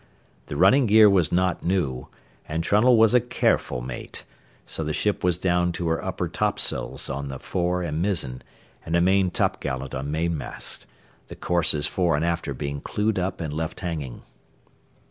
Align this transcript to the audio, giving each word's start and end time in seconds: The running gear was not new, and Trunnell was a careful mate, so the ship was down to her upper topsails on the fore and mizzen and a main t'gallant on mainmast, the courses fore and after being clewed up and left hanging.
The 0.47 0.55
running 0.57 0.87
gear 0.87 1.07
was 1.07 1.31
not 1.31 1.63
new, 1.63 2.07
and 2.49 2.63
Trunnell 2.63 2.97
was 2.97 3.13
a 3.13 3.21
careful 3.21 3.81
mate, 3.81 4.25
so 4.65 4.83
the 4.83 4.93
ship 4.93 5.23
was 5.23 5.37
down 5.37 5.71
to 5.73 5.87
her 5.89 6.03
upper 6.03 6.27
topsails 6.27 7.07
on 7.07 7.27
the 7.27 7.37
fore 7.37 7.83
and 7.83 8.01
mizzen 8.01 8.41
and 8.83 8.95
a 8.95 8.99
main 8.99 9.29
t'gallant 9.29 9.93
on 9.93 10.09
mainmast, 10.09 10.87
the 11.27 11.35
courses 11.35 11.85
fore 11.85 12.15
and 12.15 12.25
after 12.25 12.55
being 12.55 12.81
clewed 12.81 13.19
up 13.19 13.39
and 13.39 13.53
left 13.53 13.81
hanging. 13.81 14.23